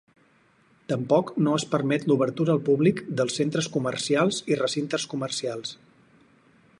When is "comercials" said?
3.77-4.43, 5.15-5.77